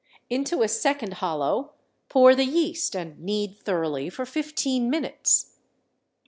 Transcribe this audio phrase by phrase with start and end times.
[0.31, 1.73] Into a second hollow
[2.09, 5.57] pour the yeast and knead thoroughly for fifteen minutes.